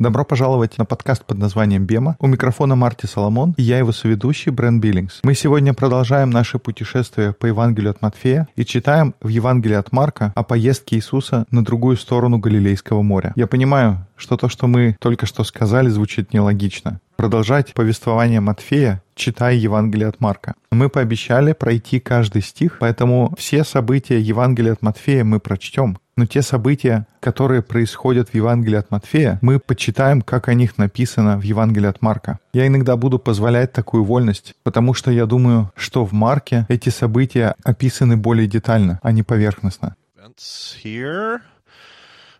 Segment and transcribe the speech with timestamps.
[0.00, 2.16] Добро пожаловать на подкаст под названием «Бема».
[2.20, 5.20] У микрофона Марти Соломон и я его соведущий Брэн Биллингс.
[5.22, 10.32] Мы сегодня продолжаем наше путешествие по Евангелию от Матфея и читаем в Евангелии от Марка
[10.34, 13.34] о поездке Иисуса на другую сторону Галилейского моря.
[13.36, 19.54] Я понимаю, что то, что мы только что сказали, звучит нелогично продолжать повествование Матфея, читая
[19.54, 20.54] Евангелие от Марка.
[20.70, 25.98] Мы пообещали пройти каждый стих, поэтому все события Евангелия от Матфея мы прочтем.
[26.20, 31.38] Но те события, которые происходят в Евангелии от Матфея, мы почитаем, как о них написано
[31.38, 32.38] в Евангелии от Марка.
[32.52, 37.54] Я иногда буду позволять такую вольность, потому что я думаю, что в Марке эти события
[37.64, 39.96] описаны более детально, а не поверхностно.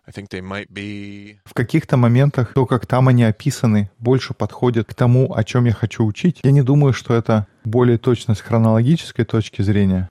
[0.05, 5.73] В каких-то моментах то, как там они описаны, больше подходит к тому, о чем я
[5.73, 6.41] хочу учить.
[6.43, 10.07] Я не думаю, что это более точно с хронологической точки зрения.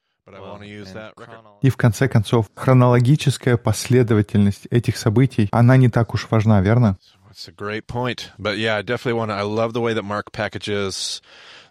[1.63, 6.97] И в конце концов, хронологическая последовательность этих событий, она не так уж важна, верно?
[7.31, 8.33] That's a great point.
[8.39, 9.35] But yeah, I definitely want to.
[9.35, 11.23] I love the way that Mark packages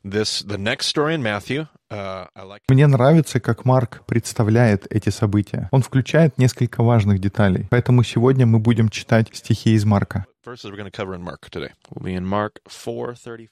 [0.04, 1.68] this, the next story in Matthew.
[1.92, 2.62] Uh, like...
[2.70, 5.68] Мне нравится, как Марк представляет эти события.
[5.72, 7.68] Он включает несколько важных деталей.
[7.72, 10.26] Поэтому сегодня мы будем читать стихи из Марка.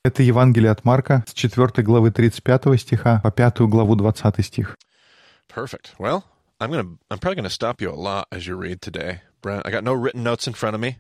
[0.04, 4.78] Это Евангелие от Марка с 4 главы 35 стиха по 5 главу 20 стих.
[5.50, 5.96] Perfect.
[5.98, 6.24] Well,
[6.60, 9.22] I'm gonna, I'm probably to stop you a lot as you read today.
[9.42, 10.98] Brent, I got no written notes in front of me.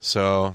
[0.00, 0.54] So,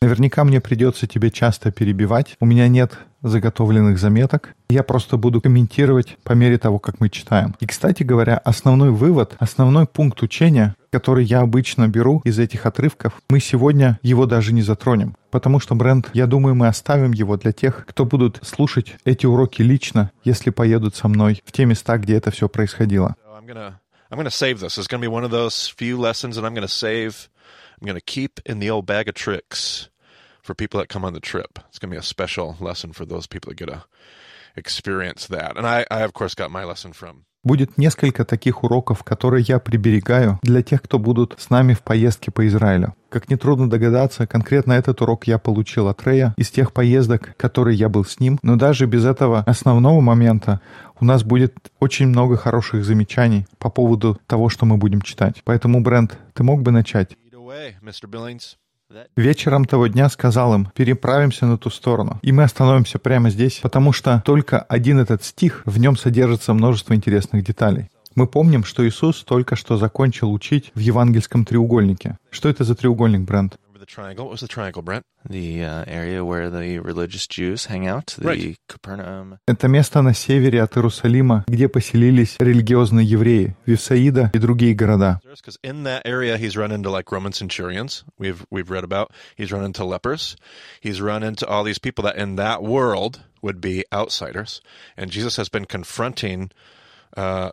[0.00, 2.36] Наверняка мне придется тебе часто перебивать.
[2.40, 4.54] У меня нет заготовленных заметок.
[4.68, 7.56] Я просто буду комментировать по мере того, как мы читаем.
[7.58, 13.14] И, кстати говоря, основной вывод, основной пункт учения, который я обычно беру из этих отрывков,
[13.28, 15.16] мы сегодня его даже не затронем.
[15.30, 19.62] Потому что, Бренд, я думаю, мы оставим его для тех, кто будут слушать эти уроки
[19.62, 23.16] лично, если поедут со мной в те места, где это все происходило.
[27.80, 29.88] I'm going keep in the old bag of tricks
[30.44, 31.58] for people that come on the trip.
[31.68, 33.84] It's going to be a special lesson for those people that get to
[34.54, 35.56] experience that.
[35.56, 39.58] And I, I of course, got my lesson from Будет несколько таких уроков, которые я
[39.58, 42.94] приберегаю для тех, кто будут с нами в поездке по Израилю.
[43.10, 47.90] Как нетрудно догадаться, конкретно этот урок я получил от Рея из тех поездок, которые я
[47.90, 48.38] был с ним.
[48.40, 50.62] Но даже без этого основного момента
[50.98, 55.42] у нас будет очень много хороших замечаний по поводу того, что мы будем читать.
[55.44, 57.18] Поэтому, Брент, ты мог бы начать?
[59.16, 62.18] Вечером того дня сказал им, переправимся на ту сторону.
[62.22, 66.94] И мы остановимся прямо здесь, потому что только один этот стих, в нем содержится множество
[66.94, 67.88] интересных деталей.
[68.14, 72.16] Мы помним, что Иисус только что закончил учить в евангельском треугольнике.
[72.30, 73.58] Что это за треугольник, Брент?
[73.83, 74.25] the triangle.
[74.25, 75.05] What was the triangle, Brent?
[75.27, 78.57] The uh, area where the religious Jews hang out, the right.
[78.67, 79.39] Capernaum.
[79.47, 85.19] Это место на севере от Иерусалима, где поселились религиозные евреи, Вифсаида и другие города.
[85.23, 89.11] Because in that area he's run into like Roman centurions, we've we've read about.
[89.35, 90.35] He's run into lepers.
[90.81, 94.61] He's run into all these people that in that world would be outsiders,
[94.97, 96.51] and Jesus has been confronting.
[97.15, 97.51] Uh,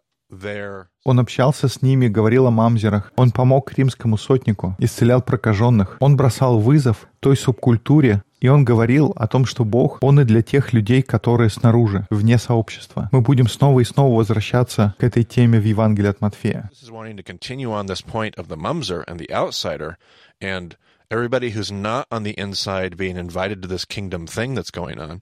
[1.04, 3.12] он общался с ними, говорил о мамзерах.
[3.18, 5.98] Он помог римскому сотнику, исцелял прокаженных.
[6.00, 10.42] Он бросал вызов той субкультуре, и он говорил о том, что Бог, Он и для
[10.42, 13.10] тех людей, которые снаружи, вне сообщества.
[13.12, 16.70] Мы будем снова и снова возвращаться к этой теме в Евангелии от Матфея.
[21.12, 25.22] everybody who's not on the inside being invited to this kingdom thing that's going on.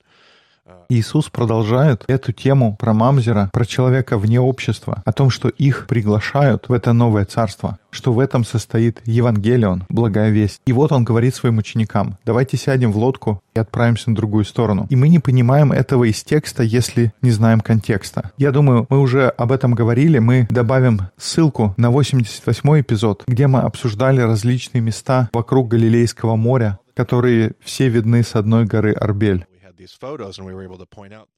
[0.91, 6.67] Иисус продолжает эту тему про мамзера, про человека вне общества, о том, что их приглашают
[6.67, 10.61] в это новое царство, что в этом состоит Евангелион, благая весть.
[10.65, 14.87] И вот он говорит своим ученикам, давайте сядем в лодку и отправимся на другую сторону.
[14.89, 18.31] И мы не понимаем этого из текста, если не знаем контекста.
[18.37, 23.59] Я думаю, мы уже об этом говорили, мы добавим ссылку на 88 эпизод, где мы
[23.59, 29.45] обсуждали различные места вокруг Галилейского моря, которые все видны с одной горы Арбель.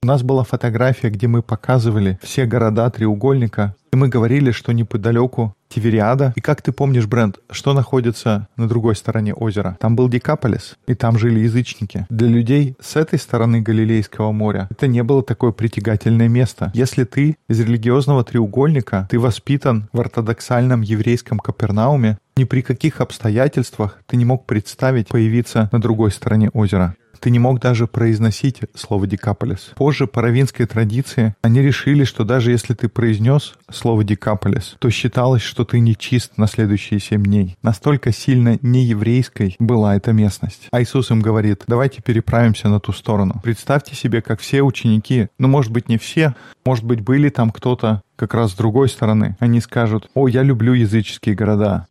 [0.01, 5.53] У нас была фотография, где мы показывали все города треугольника, и мы говорили, что неподалеку
[5.69, 6.33] Тивериада.
[6.35, 9.77] И как ты помнишь, Брент, что находится на другой стороне озера?
[9.79, 12.07] Там был Декаполис, и там жили язычники.
[12.09, 16.71] Для людей с этой стороны Галилейского моря это не было такое притягательное место.
[16.73, 23.99] Если ты из религиозного треугольника, ты воспитан в ортодоксальном еврейском Капернауме, ни при каких обстоятельствах
[24.07, 29.07] ты не мог представить появиться на другой стороне озера ты не мог даже произносить слово
[29.07, 29.71] «декаполис».
[29.75, 35.43] Позже, по равинской традиции, они решили, что даже если ты произнес слово «декаполис», то считалось,
[35.43, 37.55] что ты не чист на следующие семь дней.
[37.61, 40.67] Настолько сильно нееврейской была эта местность.
[40.71, 43.39] А Иисус им говорит, давайте переправимся на ту сторону.
[43.43, 46.35] Представьте себе, как все ученики, ну, может быть, не все,
[46.65, 49.35] может быть, были там кто-то как раз с другой стороны.
[49.39, 51.87] Они скажут, о, я люблю языческие города.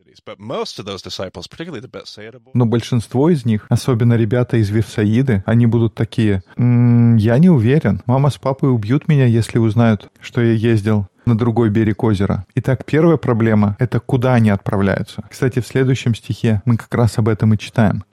[2.55, 8.03] Но большинство из них, особенно ребята из Вифсаиды, они будут такие, «М, я не уверен,
[8.07, 12.45] мама с папой убьют меня, если узнают, что я ездил на другой берег озера.
[12.55, 15.23] Итак, первая проблема— это куда они отправляются.
[15.31, 18.05] Кстати, в следующем стихе мы как раз об этом и читаем.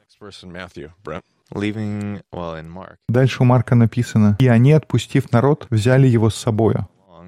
[3.07, 6.87] Дальше у Марка написано, «И они, отпустив народ, взяли его с собою».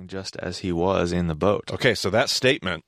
[0.09, 1.71] Just as he was in the boat.
[1.71, 2.83] Okay, so that statement,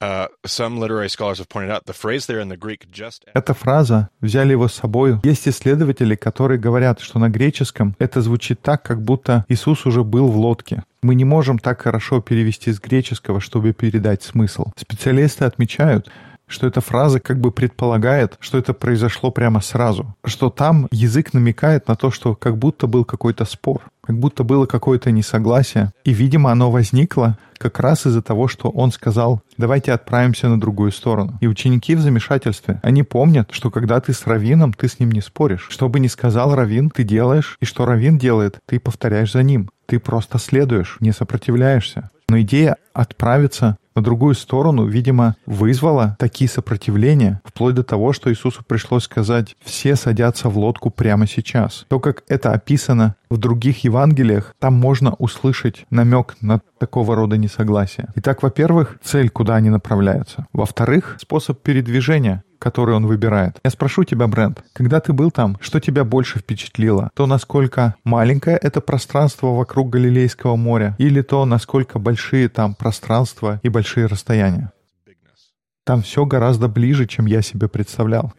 [0.00, 3.54] uh, some literary scholars have pointed out the phrase there in the Greek, just Эта
[3.54, 5.20] фраза «взяли его с собою».
[5.22, 10.28] Есть исследователи, которые говорят, что на греческом это звучит так, как будто Иисус уже был
[10.28, 10.84] в лодке.
[11.02, 14.72] Мы не можем так хорошо перевести с греческого, чтобы передать смысл.
[14.76, 16.08] Специалисты отмечают,
[16.46, 20.14] что эта фраза как бы предполагает, что это произошло прямо сразу.
[20.24, 24.66] Что там язык намекает на то, что как будто был какой-то спор, как будто было
[24.66, 25.92] какое-то несогласие.
[26.04, 30.90] И, видимо, оно возникло как раз из-за того, что он сказал «давайте отправимся на другую
[30.90, 31.38] сторону».
[31.40, 32.80] И ученики в замешательстве.
[32.82, 35.68] Они помнят, что когда ты с раввином, ты с ним не споришь.
[35.70, 39.70] Что бы ни сказал раввин, ты делаешь, и что раввин делает, ты повторяешь за ним.
[39.86, 42.10] Ты просто следуешь, не сопротивляешься.
[42.28, 48.62] Но идея отправиться на другую сторону, видимо, вызвала такие сопротивления, вплоть до того, что Иисусу
[48.66, 51.86] пришлось сказать «все садятся в лодку прямо сейчас».
[51.88, 58.08] То, как это описано в других Евангелиях, там можно услышать намек на такого рода несогласие.
[58.16, 60.46] Итак, во-первых, цель, куда они направляются.
[60.52, 63.58] Во-вторых, способ передвижения который он выбирает.
[63.64, 67.10] Я спрошу тебя, Брент, когда ты был там, что тебя больше впечатлило?
[67.14, 73.68] То, насколько маленькое это пространство вокруг Галилейского моря, или то, насколько большие там пространства и
[73.68, 74.72] большие расстояния?
[75.06, 75.52] bigness.
[75.84, 78.32] Там все гораздо ближе, чем я себе представлял.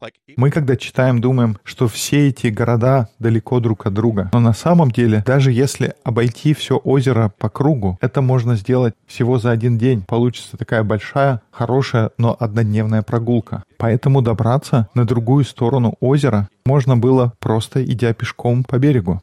[0.00, 4.30] Like, Мы, когда читаем, думаем, что все эти города далеко друг от друга.
[4.32, 9.38] Но на самом деле, даже если обойти все озеро по кругу, это можно сделать всего
[9.38, 10.02] за один день.
[10.02, 13.64] Получится такая большая, хорошая, но однодневная прогулка.
[13.76, 19.20] Поэтому добраться на другую сторону озера можно было просто идя пешком по берегу.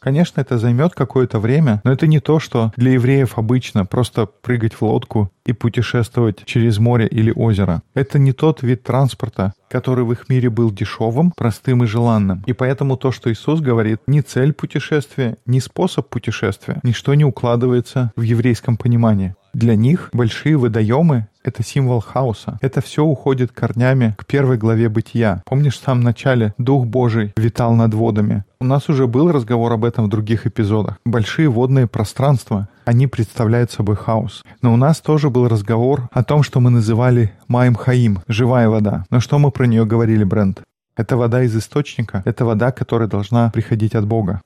[0.00, 4.74] Конечно, это займет какое-то время, но это не то, что для евреев обычно просто прыгать
[4.74, 7.82] в лодку и путешествовать через море или озеро.
[7.94, 12.42] Это не тот вид транспорта, который в их мире был дешевым, простым и желанным.
[12.46, 18.12] И поэтому то, что Иисус говорит, ни цель путешествия, ни способ путешествия, ничто не укладывается
[18.14, 19.34] в еврейском понимании.
[19.54, 22.58] Для них большие водоемы— это символ хаоса.
[22.62, 25.42] Это все уходит корнями к первой главе Бытия.
[25.44, 28.44] Помнишь, в самом начале Дух Божий витал над водами?
[28.62, 30.96] У нас уже был разговор об этом в других эпизодах.
[31.04, 34.44] Большие водные пространства, они представляют собой хаос.
[34.62, 39.04] Но у нас тоже был разговор о том, что мы называли Маем Хаим, живая вода.
[39.10, 40.62] Но что мы про нее говорили, Брент?
[40.96, 44.40] Это вода из источника, это вода, которая должна приходить от Бога.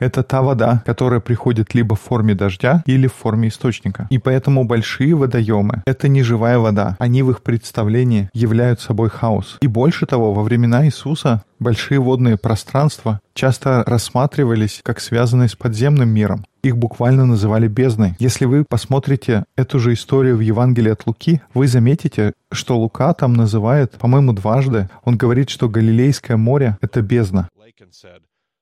[0.00, 4.08] Это та вода, которая приходит либо в форме дождя или в форме источника.
[4.10, 6.96] И поэтому большие водоемы— это не живая вода.
[6.98, 9.58] Они в их представлении являют собой хаос.
[9.60, 16.08] И больше того, во времена Иисуса большие водные пространства часто рассматривались как связанные с подземным
[16.08, 16.44] миром.
[16.62, 18.14] Их буквально называли бездной.
[18.18, 23.34] Если вы посмотрите эту же историю в Евангелии от Луки, вы заметите, что Лука там
[23.34, 24.88] называет, по-моему, дважды.
[25.04, 27.48] Он говорит, что Галилейское море— это бездна.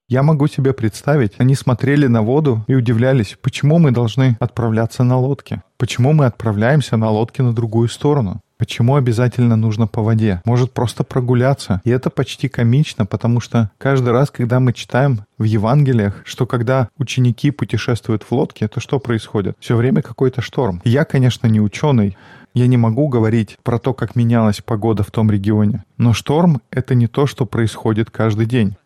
[0.09, 5.19] Я могу себе представить, они смотрели на воду и удивлялись, почему мы должны отправляться на
[5.19, 5.63] лодке?
[5.77, 8.41] Почему мы отправляемся на лодке на другую сторону?
[8.59, 10.43] Почему обязательно нужно по воде?
[10.45, 11.81] Может просто прогуляться.
[11.85, 16.89] И это почти комично, потому что каждый раз, когда мы читаем в Евангелиях, что когда
[16.99, 19.57] ученики путешествуют в лодке, то что происходит?
[19.61, 20.83] Все время какой-то шторм.
[20.85, 22.17] Я, конечно, не ученый,
[22.53, 25.85] я не могу говорить про то, как менялась погода в том регионе.
[25.97, 28.77] Но шторм— это не то, что происходит каждый день.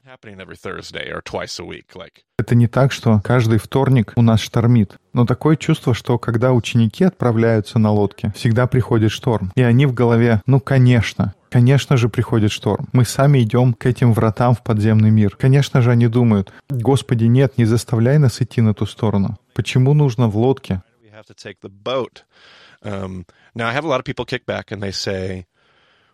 [2.39, 4.97] Это не так, что каждый вторник у нас штормит.
[5.13, 9.53] Но такое чувство, что когда ученики отправляются на лодке, всегда приходит шторм.
[9.55, 12.89] И они в голове, ну, конечно, Конечно же приходит шторм.
[12.95, 15.37] Мы сами идем к этим вратам в подземный мир.
[15.37, 19.37] Конечно же они думают, Господи, нет, не заставляй нас идти на ту сторону.
[19.53, 20.83] Почему нужно в лодке?
[22.85, 25.47] Um, now, I have a lot of people kick back and they say,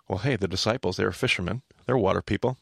[0.08, 2.56] well, hey, the disciples, they were fishermen, they're water people.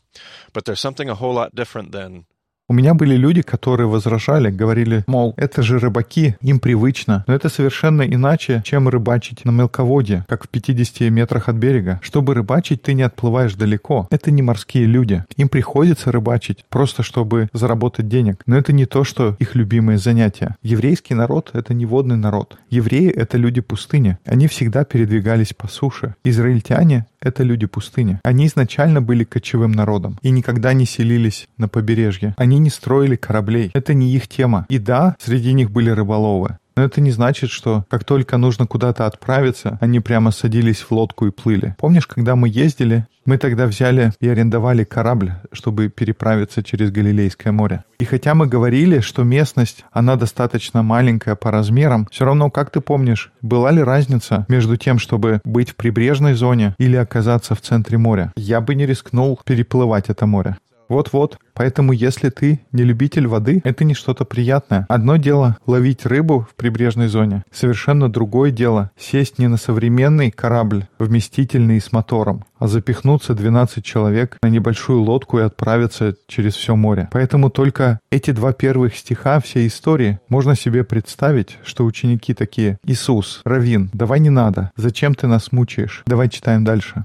[0.52, 2.24] But there's something a whole lot different than
[2.68, 7.22] У меня были люди, которые возражали, говорили, мол, это же рыбаки, им привычно.
[7.28, 12.00] Но это совершенно иначе, чем рыбачить на мелководье, как в 50 метрах от берега.
[12.02, 14.08] Чтобы рыбачить, ты не отплываешь далеко.
[14.10, 15.22] Это не морские люди.
[15.36, 18.42] Им приходится рыбачить, просто чтобы заработать денег.
[18.46, 20.56] Но это не то, что их любимое занятие.
[20.64, 22.58] Еврейский народ— это не водный народ.
[22.68, 24.18] Евреи— это люди пустыни.
[24.24, 26.16] Они всегда передвигались по суше.
[26.24, 28.18] Израильтяне— это люди пустыни.
[28.24, 32.34] Они изначально были кочевым народом и никогда не селились на побережье.
[32.36, 33.70] Они не строили кораблей.
[33.74, 34.66] Это не их тема.
[34.68, 36.58] И да, среди них были рыболовы.
[36.76, 41.26] Но это не значит, что как только нужно куда-то отправиться, они прямо садились в лодку
[41.26, 41.74] и плыли.
[41.78, 47.82] Помнишь, когда мы ездили, мы тогда взяли и арендовали корабль, чтобы переправиться через Галилейское море.
[47.98, 52.82] И хотя мы говорили, что местность, она достаточно маленькая по размерам, все равно, как ты
[52.82, 57.96] помнишь, была ли разница между тем, чтобы быть в прибрежной зоне или оказаться в центре
[57.96, 58.32] моря?
[58.36, 60.56] Я бы не рискнул переплывать это море.
[60.88, 61.38] Вот-вот.
[61.54, 64.86] Поэтому если ты не любитель воды, это не что-то приятное.
[64.88, 67.44] Одно дело ловить рыбу в прибрежной зоне.
[67.50, 74.36] Совершенно другое дело сесть не на современный корабль, вместительный с мотором, а запихнуться 12 человек
[74.42, 77.08] на небольшую лодку и отправиться через все море.
[77.10, 83.40] Поэтому только эти два первых стиха всей истории можно себе представить, что ученики такие «Иисус,
[83.44, 84.70] Равин, давай не надо.
[84.76, 86.02] Зачем ты нас мучаешь?
[86.06, 87.04] Давай читаем дальше».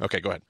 [0.00, 0.42] Okay, go ahead.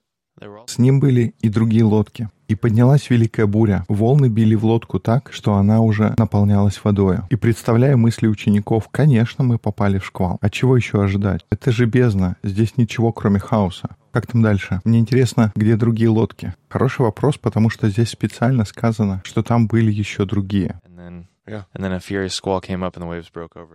[0.67, 2.29] С ним были и другие лодки.
[2.49, 3.85] И поднялась великая буря.
[3.89, 7.27] Волны били в лодку так, что она уже наполнялась водою.
[7.31, 10.39] И представляя мысли учеников, конечно, мы попали в шквал.
[10.41, 11.47] А чего еще ожидать?
[11.51, 12.37] Это же бездна.
[12.43, 13.97] Здесь ничего, кроме хаоса.
[14.11, 14.83] Как там дальше?
[14.85, 16.55] Мне интересно, где другие лодки?
[16.69, 20.79] Хороший вопрос, потому что здесь специально сказано, что там были еще другие.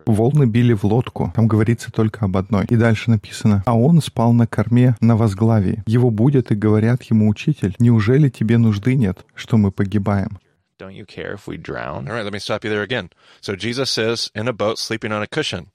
[0.06, 1.32] Волны били в лодку.
[1.36, 2.66] Там говорится только об одной.
[2.70, 3.64] И дальше написано.
[3.66, 5.84] А он спал на корме на возглавии.
[5.86, 10.40] Его будет и говорят ему, учитель, неужели тебе нужды нет, что мы погибаем?
[10.80, 12.08] Don't you care if we drown?
[12.08, 13.10] All right, let me stop you there again.
[13.42, 15.72] So Jesus says, in a boat, sleeping on a cushion.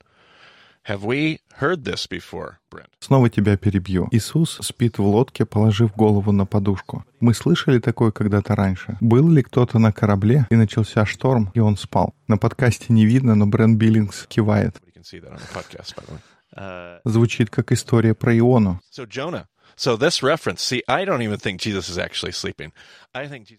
[0.84, 2.88] Have we heard this before, Brent?
[2.98, 4.08] Снова тебя перебью.
[4.10, 7.04] Иисус спит в лодке, положив голову на подушку.
[7.20, 8.96] Мы слышали такое когда-то раньше.
[9.00, 12.16] Был ли кто-то на корабле, и начался шторм, и он спал?
[12.26, 14.82] На подкасте не видно, но Брент Биллингс кивает.
[16.54, 18.80] Uh, Звучит как история про Иону.
[18.92, 19.46] So Jonah,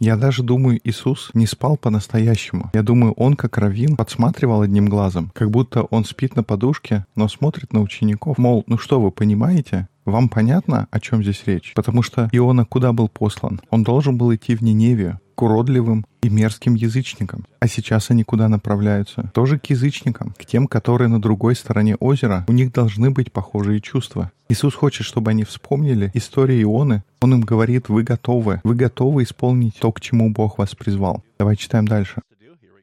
[0.00, 2.70] Я даже думаю, Иисус не спал по-настоящему.
[2.74, 7.28] Я думаю, он, как раввин, подсматривал одним глазом, как будто он спит на подушке, но
[7.28, 8.38] смотрит на учеников.
[8.38, 9.88] Мол, ну что вы, понимаете?
[10.04, 11.72] Вам понятно, о чем здесь речь?
[11.74, 13.62] Потому что Иона куда был послан?
[13.70, 17.44] Он должен был идти в Ниневию, к уродливым и мерзким язычникам.
[17.60, 19.30] А сейчас они куда направляются?
[19.34, 22.44] Тоже к язычникам, к тем, которые на другой стороне озера.
[22.48, 24.30] У них должны быть похожие чувства.
[24.48, 27.02] Иисус хочет, чтобы они вспомнили историю Ионы.
[27.20, 31.24] Он им говорит, вы готовы, вы готовы исполнить то, к чему Бог вас призвал.
[31.38, 32.22] Давай читаем дальше.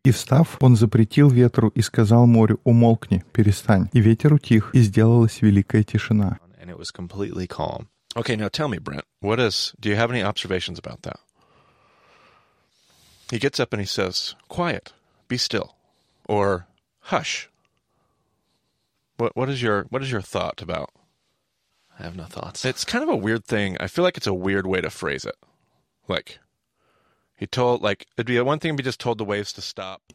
[0.03, 3.87] И встав, он запретил ветру и сказал морю, умолкни, перестань.
[3.93, 6.39] И ветер утих, и сделалась великая тишина.
[8.13, 11.19] Okay, now tell me, Brent, what is, do you have any observations about that?
[13.31, 14.93] He gets up and he says, quiet,
[15.27, 15.75] be still,
[16.27, 16.67] or
[16.99, 17.49] hush.
[19.17, 20.91] What, what is your, what is your thought about
[22.01, 22.65] I have no thoughts.
[22.65, 23.77] It's kind of a weird thing.
[23.79, 25.35] I feel like it's a weird way to phrase it.
[26.07, 26.39] Like,
[27.41, 27.47] И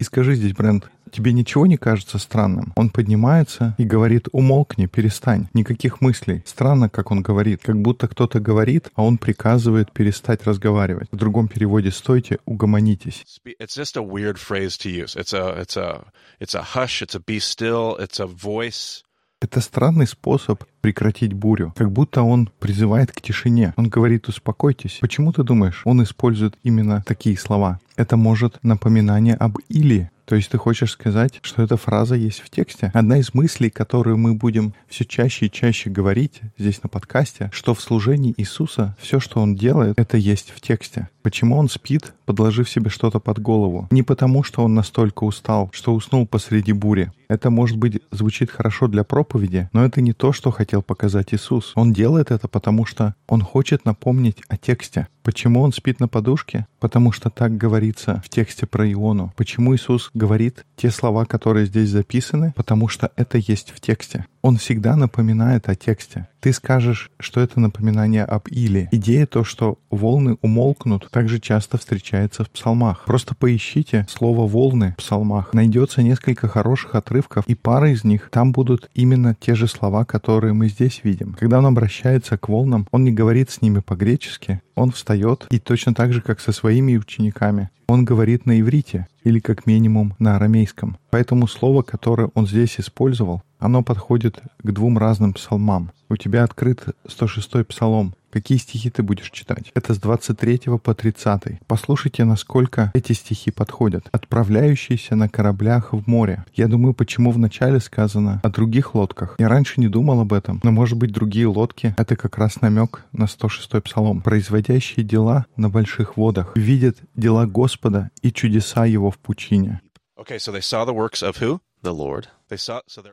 [0.05, 2.73] скажи здесь, Брент, тебе ничего не кажется странным?
[2.77, 6.43] Он поднимается и говорит, умолкни, перестань, никаких мыслей.
[6.47, 11.09] Странно, как он говорит, как будто кто-то говорит, а он приказывает перестать разговаривать.
[11.11, 13.25] В другом переводе «стойте, угомонитесь».
[13.59, 15.17] It's just a weird phrase to use.
[15.17, 16.05] It's a, it's a,
[16.39, 19.03] it's a hush, it's a be still, it's a voice.
[19.43, 23.75] Это странный способ прекратить бурю, как будто он призывает к тишине.
[23.77, 24.99] Он говорит «успокойтесь».
[25.03, 27.79] Почему ты думаешь, он использует именно такие слова?
[27.97, 32.51] Это может напоминание об «или», то есть ты хочешь сказать, что эта фраза есть в
[32.51, 32.91] тексте?
[32.93, 37.75] Одна из мыслей, которую мы будем все чаще и чаще говорить здесь на подкасте, что
[37.75, 41.09] в служении Иисуса все, что Он делает, это есть в тексте.
[41.23, 43.87] Почему Он спит, подложив себе что-то под голову?
[43.91, 47.13] Не потому, что Он настолько устал, что уснул посреди бури.
[47.29, 51.73] Это, может быть, звучит хорошо для проповеди, но это не то, что хотел показать Иисус.
[51.75, 55.09] Он делает это потому, что Он хочет напомнить о тексте.
[55.27, 56.69] Почему Он спит на подушке?
[56.79, 59.33] Потому что так говорится в тексте про Иону.
[59.35, 62.53] Почему Иисус говорит те слова, которые здесь записаны?
[62.55, 64.27] Потому что это есть в тексте.
[64.47, 66.29] Он всегда напоминает о тексте.
[66.39, 68.89] Ты скажешь, что это напоминание об Иле.
[68.93, 73.05] Идея то, что волны умолкнут, также часто встречается в псалмах.
[73.07, 75.53] Просто поищите слово «волны» в псалмах.
[75.53, 80.53] Найдется несколько хороших отрывков, и пара из них там будут именно те же слова, которые
[80.53, 81.35] мы здесь видим.
[81.37, 85.93] Когда он обращается к волнам, он не говорит с ними по-гречески, он встает и точно
[85.93, 90.99] так же, как со своими учениками, он говорит на иврите или как минимум на арамейском.
[91.11, 95.91] Поэтому слово, которое он здесь использовал, оно подходит к двум разным псалмам.
[96.09, 98.15] У тебя открыт 106-й псалом.
[98.31, 99.73] Какие стихи ты будешь читать?
[99.75, 101.61] Это с 23 по 30.
[101.67, 104.09] Послушайте, насколько эти стихи подходят.
[104.13, 106.45] «Отправляющиеся на кораблях в море».
[106.55, 109.37] Я думаю, почему вначале сказано о других лодках.
[109.39, 113.05] Я раньше не думал об этом, но, может быть, другие лодки— это как раз намек
[113.13, 114.21] на 106-й псалом.
[114.21, 119.81] «Производящие дела на больших водах видят дела Господа и чудеса Его в пучине».
[120.19, 121.61] Okay, so they saw the works of who?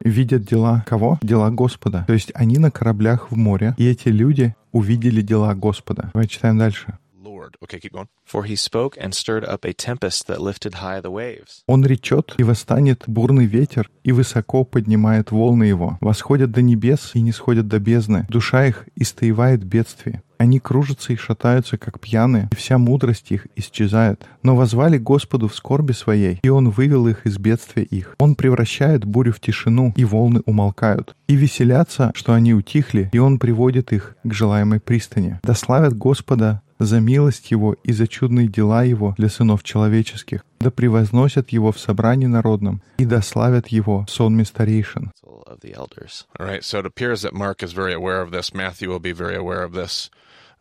[0.02, 1.20] Видят дела кого?
[1.22, 2.04] Дела Господа.
[2.08, 6.12] То есть они на кораблях в море, и эти люди увидели дела Господа.
[6.14, 6.98] Давай читаем дальше.
[7.44, 7.56] Lord.
[7.62, 8.08] Okay, keep going.
[8.26, 11.64] For he spoke and stirred up a tempest that lifted high the waves.
[11.68, 15.98] Он речет, и восстанет бурный ветер, и высоко поднимает волны его.
[16.02, 18.26] Восходят до небес и не сходят до бездны.
[18.30, 20.22] Душа их истоевает бедствие.
[20.44, 24.26] Они кружатся и шатаются, как пьяные, и вся мудрость их исчезает.
[24.42, 28.16] Но возвали Господу в скорби своей, и Он вывел их из бедствия их.
[28.20, 31.16] Он превращает бурю в тишину, и волны умолкают.
[31.30, 35.40] И веселятся, что они утихли, и Он приводит их к желаемой пристани.
[35.44, 40.44] Да славят Господа за милость Его и за чудные дела Его для сынов человеческих.
[40.60, 45.14] Да превозносят Его в собрании народном, и да славят Его старейшин.
[45.46, 46.26] Of the elders.
[46.40, 48.56] All right, so it appears that Mark is very aware of this.
[48.56, 50.10] Matthew will be very aware of this.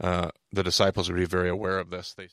[0.02, 0.30] Uh,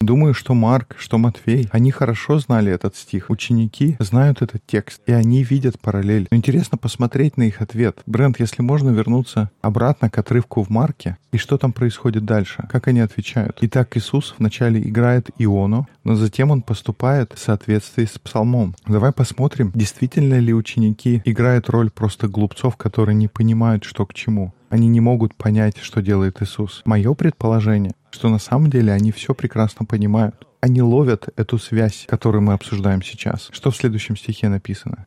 [0.01, 3.29] Думаю, что Марк, что Матфей, они хорошо знали этот стих.
[3.29, 6.27] Ученики знают этот текст, и они видят параллель.
[6.29, 8.01] Но интересно посмотреть на их ответ.
[8.05, 12.87] Брент, если можно вернуться обратно к отрывку в Марке, и что там происходит дальше, как
[12.87, 13.59] они отвечают.
[13.61, 18.75] Итак, Иисус вначале играет Иону, но затем он поступает в соответствии с псалмом.
[18.85, 24.53] Давай посмотрим, действительно ли ученики играют роль просто глупцов, которые не понимают, что к чему.
[24.69, 26.81] Они не могут понять, что делает Иисус.
[26.85, 30.47] Мое предположение, что на самом деле они все прекрасно понимают.
[30.61, 33.49] Они ловят эту связь, которую мы обсуждаем сейчас.
[33.51, 35.05] Что в следующем стихе написано?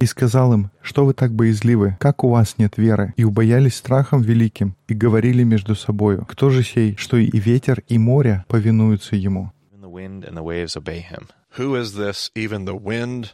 [0.00, 4.20] И сказал им, что вы так боязливы, как у вас нет веры, и убоялись страхом
[4.20, 9.50] великим, и говорили между собою, кто же сей, что и ветер, и море повинуются ему.
[11.58, 12.30] Who is this?
[12.36, 13.32] Even the wind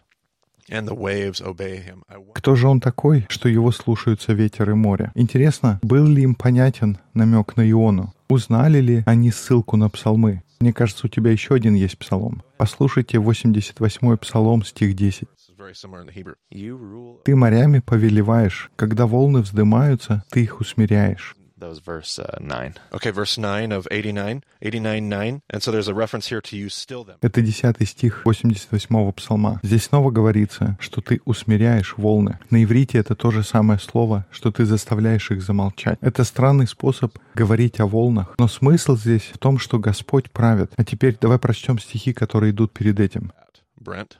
[0.70, 2.02] and the waves obey him.
[2.34, 5.12] Кто же он такой, что его слушаются ветер и море?
[5.14, 8.14] Интересно, был ли им понятен намек на Иону?
[8.28, 10.42] Узнали ли они ссылку на псалмы?
[10.60, 12.42] Мне кажется, у тебя еще один есть псалом.
[12.56, 15.28] Послушайте 88-й псалом, стих 10.
[15.28, 16.34] This is very similar in the Hebrew.
[16.50, 17.18] You rule.
[17.24, 21.36] «Ты морями повелеваешь, когда волны вздымаются, ты их усмиряешь».
[21.58, 22.74] That was verse uh, nine.
[22.92, 25.42] Okay, verse 9 of 89, 89 9.
[25.48, 27.16] And so there's a reference here to you still them.
[27.22, 29.60] Это 10 стих 88-го псалма.
[29.62, 32.38] Здесь снова говорится, что ты усмиряешь волны.
[32.50, 35.98] На иврите это то же самое слово, что ты заставляешь их замолчать.
[36.02, 40.72] Это странный способ говорить о волнах, но смысл здесь в том, что Господь правит.
[40.76, 43.32] А теперь давай прочтем стихи, которые идут перед этим.
[43.80, 44.18] Brent.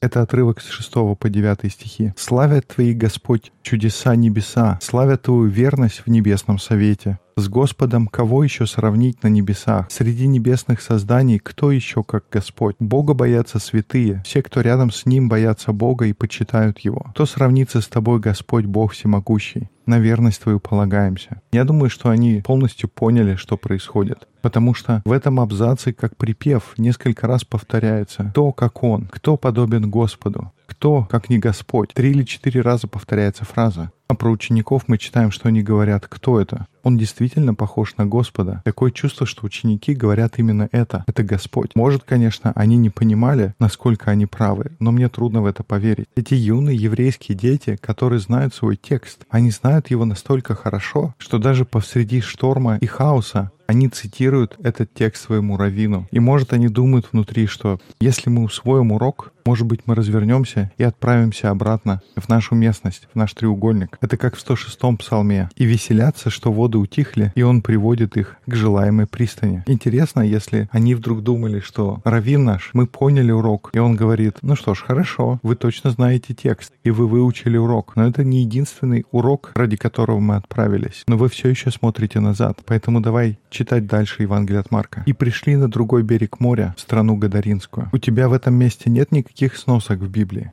[0.00, 2.12] Это отрывок с 6 по 9 стихи.
[2.16, 7.18] «Славят Твои, Господь, чудеса небеса, славят Твою верность в небесном совете.
[7.36, 9.86] С Господом кого еще сравнить на небесах?
[9.90, 12.76] Среди небесных созданий кто еще, как Господь?
[12.78, 14.22] Бога боятся святые.
[14.24, 17.06] Все, кто рядом с Ним, боятся Бога и почитают Его.
[17.10, 19.68] Кто сравнится с Тобой, Господь, Бог всемогущий?
[19.84, 21.42] На верность Твою полагаемся.
[21.50, 24.28] Я думаю, что они полностью поняли, что происходит.
[24.40, 29.08] Потому что в этом абзаце, как припев, несколько раз повторяется «Кто, как Он?
[29.10, 30.52] Кто подобен Господу?
[30.66, 33.90] Кто, как не Господь?» Три или четыре раза повторяется фраза.
[34.06, 38.60] А про учеников мы читаем, что они говорят «Кто это?» Он действительно похож на Господа.
[38.64, 41.02] Такое чувство, что ученики говорят именно это.
[41.06, 41.70] Это Господь.
[41.74, 46.06] Может, конечно, они не понимали, насколько они правы, но мне трудно в это поверить.
[46.14, 51.64] Эти юные еврейские дети, которые знают свой текст, они знают его настолько хорошо, что даже
[51.64, 56.06] посреди шторма и хаоса они цитируют этот текст своему раввину.
[56.10, 60.82] И может они думают внутри, что если мы усвоим урок, может быть мы развернемся и
[60.82, 63.98] отправимся обратно в нашу местность, в наш треугольник.
[64.00, 65.50] Это как в 106-м псалме.
[65.56, 69.62] И веселятся, что воды утихли, и он приводит их к желаемой пристани.
[69.66, 74.56] Интересно, если они вдруг думали, что раввин наш, мы поняли урок, и он говорит, ну
[74.56, 77.96] что ж, хорошо, вы точно знаете текст, и вы выучили урок.
[77.96, 81.04] Но это не единственный урок, ради которого мы отправились.
[81.06, 82.60] Но вы все еще смотрите назад.
[82.64, 85.02] Поэтому давай читать дальше Евангелие от Марка.
[85.06, 87.90] «И пришли на другой берег моря, в страну Гадаринскую».
[87.92, 90.52] У тебя в этом месте нет никаких сносок в Библии.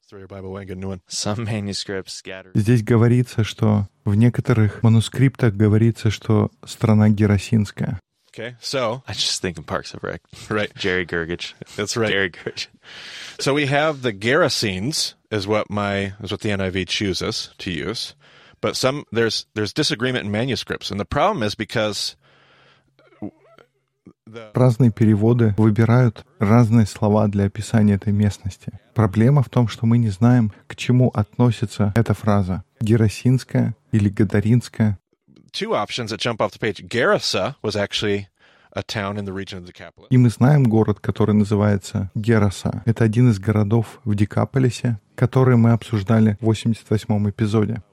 [2.53, 7.99] Здесь говорится, что в некоторых манускриптах говорится, что страна Герасинская.
[8.33, 10.21] Okay, so, I just think of Parks and Rec.
[10.49, 11.53] right, Jerry Gergich.
[11.75, 12.09] that's right.
[12.09, 12.67] Jerry Gergich.
[13.39, 18.15] So we have the Gerasenes is what my is what the NIV chooses to use.
[18.61, 22.15] But some there's there's disagreement in manuscripts, and the problem is because
[24.53, 28.71] Разные переводы выбирают разные слова для описания этой местности.
[28.93, 32.63] Проблема в том, что мы не знаем, к чему относится эта фраза.
[32.79, 34.97] Герасинская или Гадаринская.
[40.09, 42.83] И мы знаем город, который называется Гераса.
[42.85, 47.83] Это один из городов в Декаполисе, который мы обсуждали в 88-м эпизоде.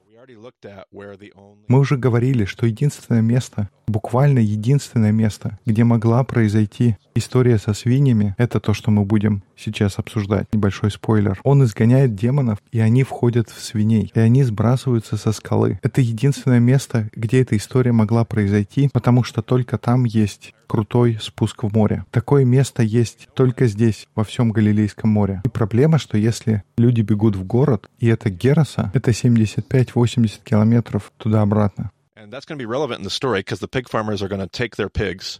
[1.67, 8.35] Мы уже говорили, что единственное место, буквально единственное место, где могла произойти история со свиньями,
[8.37, 10.47] это то, что мы будем сейчас обсуждать.
[10.53, 11.39] Небольшой спойлер.
[11.43, 15.79] Он изгоняет демонов, и они входят в свиней, и они сбрасываются со скалы.
[15.83, 21.63] Это единственное место, где эта история могла произойти, потому что только там есть крутой спуск
[21.63, 22.05] в море.
[22.11, 25.41] Такое место есть только здесь, во всем Галилейском море.
[25.43, 31.91] И проблема, что если люди бегут в город, и это Гераса, это 75-80 километров туда-обратно.
[32.15, 34.41] And that's going to be relevant in the story because the pig farmers are going
[34.41, 35.39] to take their pigs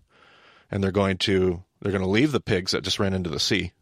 [0.71, 3.39] and they're going to they're going to leave the pigs that just ran into the
[3.39, 3.73] sea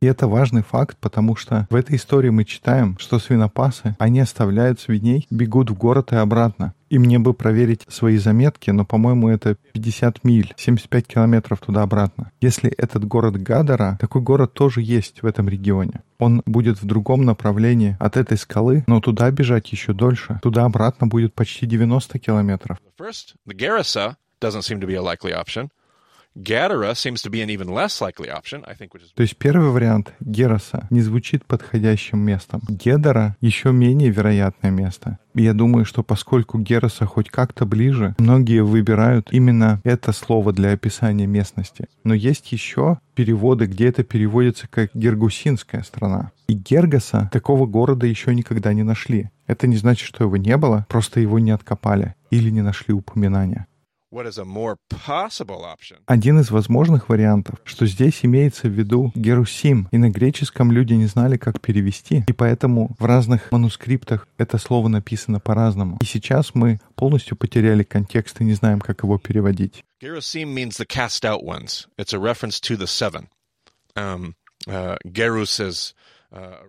[0.00, 4.78] И это важный факт, потому что в этой истории мы читаем, что свинопасы, они оставляют
[4.80, 6.74] свиней, бегут в город и обратно.
[6.88, 12.30] И мне бы проверить свои заметки, но, по-моему, это 50 миль, 75 километров туда-обратно.
[12.40, 16.02] Если этот город Гадара, такой город тоже есть в этом регионе.
[16.18, 20.38] Он будет в другом направлении от этой скалы, но туда бежать еще дольше.
[20.42, 22.78] Туда-обратно будет почти 90 километров.
[29.14, 32.60] То есть первый вариант Гераса не звучит подходящим местом.
[32.68, 35.18] Гедара еще менее вероятное место.
[35.34, 41.26] Я думаю, что поскольку Гераса хоть как-то ближе, многие выбирают именно это слово для описания
[41.26, 41.86] местности.
[42.04, 46.32] Но есть еще переводы, где это переводится как Гергусинская страна.
[46.48, 49.30] И Гергаса такого города еще никогда не нашли.
[49.46, 53.66] Это не значит, что его не было, просто его не откопали или не нашли упоминания.
[56.06, 61.06] Один из возможных вариантов, что здесь имеется в виду Герусим, и на греческом люди не
[61.06, 65.98] знали, как перевести, и поэтому в разных манускриптах это слово написано по-разному.
[66.00, 69.82] И сейчас мы полностью потеряли контекст и не знаем, как его переводить.
[70.02, 71.86] Gerusim means the cast out ones.
[71.98, 73.28] It's a reference to the seven.
[73.96, 74.34] Um,
[74.68, 75.94] uh, Gerus is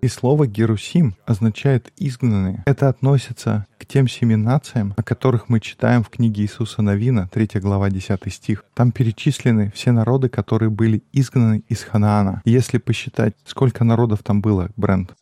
[0.02, 2.64] и слово «герусим» означает «изгнанные».
[2.66, 7.60] Это относится к тем семи нациям, о которых мы читаем в книге Иисуса Новина, 3
[7.60, 8.66] глава, 10 стих.
[8.74, 12.42] Там перечислены все народы, которые были изгнаны из Ханаана.
[12.46, 15.14] Если посчитать, сколько народов там было, Брент?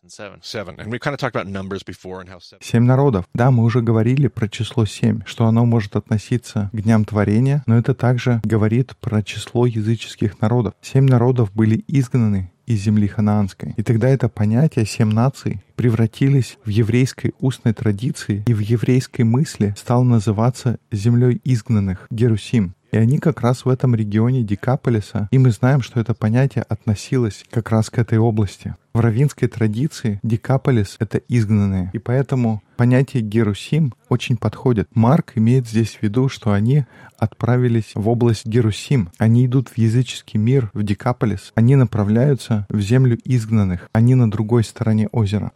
[2.60, 3.24] Семь народов.
[3.34, 7.76] Да, мы уже говорили про число семь, что оно может относиться к дням творения, но
[7.76, 10.74] это также говорит про число языческих народов.
[10.80, 13.74] Семь народов были изгнаны из земли ханаанской.
[13.76, 19.74] И тогда это понятие «семь наций» превратились в еврейской устной традиции и в еврейской мысли
[19.76, 22.75] стал называться землей изгнанных, Герусим.
[22.92, 27.44] И они как раз в этом регионе Декаполиса, и мы знаем, что это понятие относилось
[27.50, 28.74] как раз к этой области.
[28.94, 34.88] В равинской традиции Декаполис— это изгнанные, и поэтому понятие Герусим очень подходит.
[34.94, 36.86] Марк имеет здесь в виду, что они
[37.18, 39.10] отправились в область Герусим.
[39.18, 41.52] Они идут в языческий мир, в Декаполис.
[41.54, 43.90] Они направляются в землю изгнанных.
[43.92, 45.52] Они на другой стороне озера.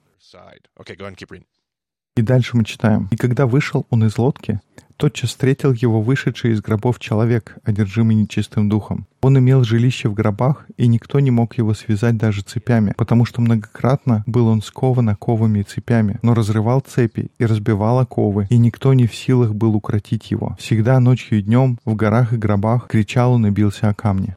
[2.17, 3.09] И дальше мы читаем.
[3.11, 4.61] «И когда вышел он из лодки,
[5.01, 9.07] тотчас встретил его вышедший из гробов человек, одержимый нечистым духом.
[9.23, 13.41] Он имел жилище в гробах, и никто не мог его связать даже цепями, потому что
[13.41, 18.93] многократно был он скован оковами и цепями, но разрывал цепи и разбивал оковы, и никто
[18.93, 20.57] не в силах был укротить его.
[20.59, 24.37] Всегда ночью и днем в горах и гробах кричал он и бился о камни.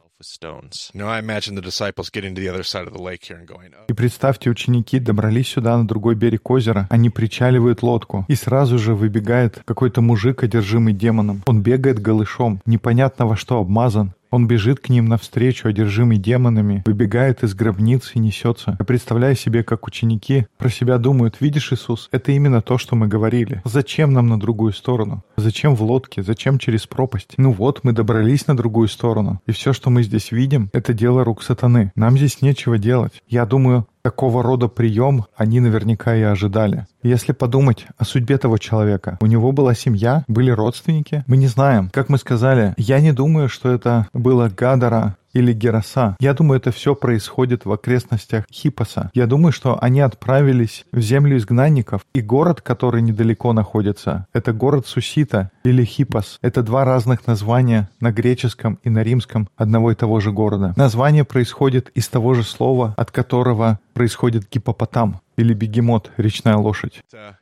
[3.88, 8.94] И представьте, ученики добрались сюда, на другой берег озера, они причаливают лодку, и сразу же
[8.94, 11.42] выбегает какой-то мужик, одержимый демоном.
[11.46, 17.44] Он бегает голышом, непонятно во что обмазан, он бежит к ним навстречу, одержимый демонами, выбегает
[17.44, 18.76] из гробницы и несется.
[18.78, 23.06] Я представляю себе, как ученики про себя думают, видишь, Иисус, это именно то, что мы
[23.06, 23.62] говорили.
[23.64, 25.22] Зачем нам на другую сторону?
[25.36, 26.22] Зачем в лодке?
[26.24, 27.34] Зачем через пропасть?
[27.36, 29.40] Ну вот, мы добрались на другую сторону.
[29.46, 31.92] И все, что мы здесь видим, это дело рук сатаны.
[31.94, 33.22] Нам здесь нечего делать.
[33.28, 36.86] Я думаю, Такого рода прием они наверняка и ожидали.
[37.02, 41.88] Если подумать о судьбе того человека, у него была семья, были родственники, мы не знаем.
[41.90, 46.16] Как мы сказали, я не думаю, что это было Гадара или Гераса.
[46.20, 49.10] Я думаю, это все происходит в окрестностях Хипоса.
[49.12, 54.86] Я думаю, что они отправились в землю изгнанников, и город, который недалеко находится, это город
[54.86, 56.38] Сусита или Хипос.
[56.40, 60.72] Это два разных названия на греческом и на римском одного и того же города.
[60.76, 65.20] Название происходит из того же слова, от которого происходит гипопотам.
[65.36, 67.02] Или бегемот, речная лошадь.
[67.12, 67.34] Uh,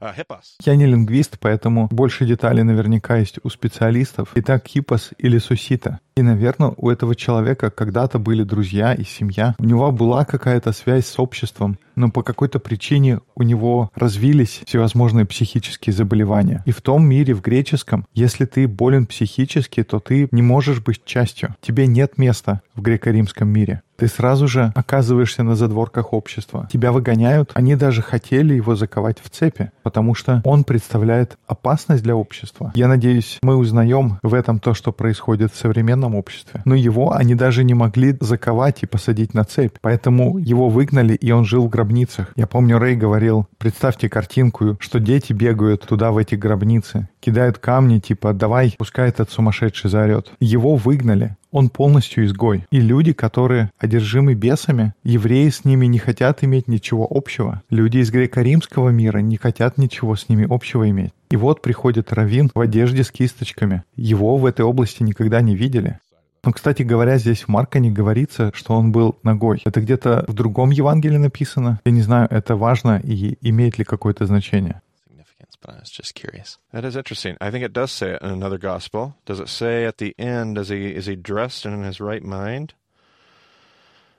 [0.00, 0.40] uh.
[0.64, 4.32] Я не лингвист, поэтому больше деталей наверняка есть у специалистов.
[4.34, 6.00] Итак, хипос или сусита.
[6.16, 9.54] И, наверное, у этого человека когда-то были друзья и семья.
[9.58, 15.26] У него была какая-то связь с обществом, но по какой-то причине у него развились всевозможные
[15.26, 16.62] психические заболевания.
[16.66, 21.04] И в том мире, в греческом, если ты болен психически, то ты не можешь быть
[21.04, 21.54] частью.
[21.60, 26.66] Тебе нет места в греко-римском мире ты сразу же оказываешься на задворках общества.
[26.72, 27.50] Тебя выгоняют.
[27.52, 32.72] Они даже хотели его заковать в цепи, потому что он представляет опасность для общества.
[32.74, 36.62] Я надеюсь, мы узнаем в этом то, что происходит в современном обществе.
[36.64, 39.76] Но его они даже не могли заковать и посадить на цепь.
[39.82, 42.32] Поэтому его выгнали, и он жил в гробницах.
[42.36, 47.98] Я помню, Рэй говорил, представьте картинку, что дети бегают туда, в эти гробницы, кидают камни,
[47.98, 50.32] типа «давай, пускай этот сумасшедший заорет».
[50.40, 52.64] Его выгнали, он полностью изгой.
[52.70, 57.62] И люди, которые одержимы бесами, евреи с ними не хотят иметь ничего общего.
[57.70, 61.12] Люди из греко-римского мира не хотят ничего с ними общего иметь.
[61.30, 63.82] И вот приходит Равин в одежде с кисточками.
[63.96, 65.98] Его в этой области никогда не видели.
[66.44, 69.60] Но, кстати говоря, здесь в Марка не говорится, что он был ногой.
[69.64, 71.80] Это где-то в другом Евангелии написано.
[71.84, 74.80] Я не знаю, это важно и имеет ли какое-то значение
[75.60, 76.58] but I was just curious.
[76.72, 77.36] That is interesting.
[77.40, 79.14] I think it does say it in another gospel.
[79.26, 82.22] Does it say at the end, is he, is he dressed and in his right
[82.22, 82.74] mind?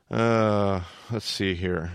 [0.10, 1.92] Uh, let's see here.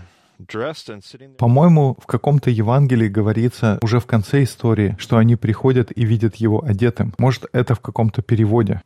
[1.37, 6.63] По-моему, в каком-то Евангелии говорится уже в конце истории, что они приходят и видят его
[6.63, 7.15] одетым.
[7.17, 8.83] Может, это в каком-то переводе.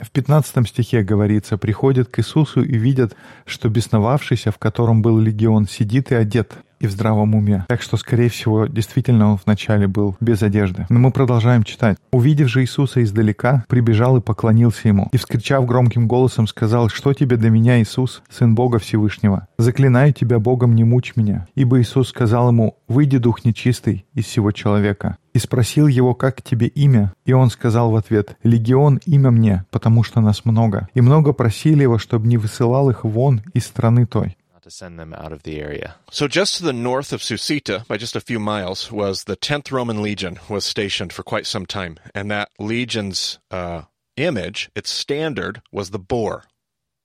[0.00, 3.14] В 15 стихе говорится, приходят к Иисусу и видят,
[3.46, 7.64] что бесновавшийся, в котором был легион, сидит и одет и в здравом уме.
[7.68, 10.86] Так что, скорее всего, действительно он вначале был без одежды.
[10.88, 11.96] Но мы продолжаем читать.
[12.10, 17.36] «Увидев же Иисуса издалека, прибежал и поклонился ему, и, вскричав громким голосом, сказал, «Что тебе
[17.36, 19.46] до меня, Иисус, Сын Бога Всевышнего?
[19.58, 21.46] Заклинаю тебя Богом, не мучь меня».
[21.54, 25.18] Ибо Иисус сказал ему, «Выйди, дух нечистый, из всего человека».
[25.34, 27.12] И спросил его, как тебе имя?
[27.26, 30.88] И он сказал в ответ, «Легион имя мне, потому что нас много».
[30.94, 35.12] И много просили его, чтобы не высылал их вон из страны той to send them
[35.12, 35.96] out of the area.
[36.10, 39.70] So just to the north of Susita, by just a few miles, was the 10th
[39.70, 41.98] Roman Legion was stationed for quite some time.
[42.14, 43.82] And that legion's uh,
[44.16, 46.44] image, its standard, was the boar,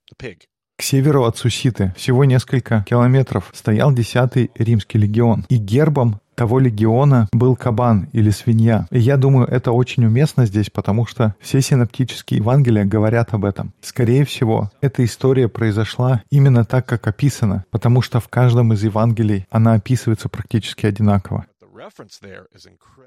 [0.08, 0.46] the pig.
[0.78, 5.44] К северу от Суситы, всего несколько километров, стоял 10-й римский легион.
[5.50, 8.86] И гербом того легиона был кабан или свинья.
[8.90, 13.74] И я думаю, это очень уместно здесь, потому что все синоптические Евангелия говорят об этом.
[13.82, 19.44] Скорее всего, эта история произошла именно так, как описано, потому что в каждом из Евангелий
[19.50, 21.44] она описывается практически одинаково.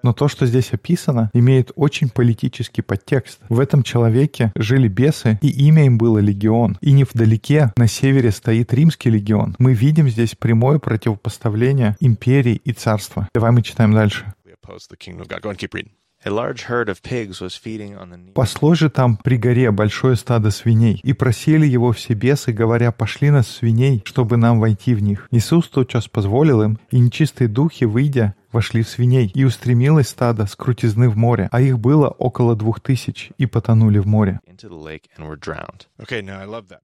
[0.03, 3.39] Но то, что здесь описано, имеет очень политический подтекст.
[3.49, 6.77] В этом человеке жили бесы, и имя им было легион.
[6.81, 9.55] И не вдалеке, на севере, стоит римский легион.
[9.59, 13.27] Мы видим здесь прямое противопоставление империи и царства.
[13.33, 14.33] Давай мы читаем дальше.
[18.33, 23.29] Пасло же там при горе большое стадо свиней, и просили его все бесы, говоря, пошли
[23.29, 25.27] нас свиней, чтобы нам войти в них.
[25.31, 30.55] Иисус тотчас позволил им, и нечистые духи, выйдя, вошли в свиней, и устремилось стадо с
[30.55, 34.39] крутизны в море, а их было около двух тысяч, и потонули в море.
[35.99, 36.21] Okay,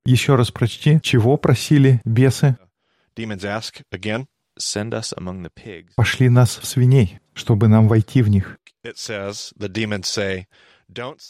[0.06, 2.58] Еще раз прочти, чего просили бесы?
[5.96, 8.58] Пошли нас в свиней, чтобы нам войти в них.